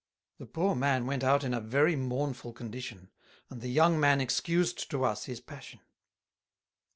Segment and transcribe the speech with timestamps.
[0.39, 3.11] The Poor Man went out in a very mournful Condition,
[3.51, 5.79] and the Young man excused to us his Passion.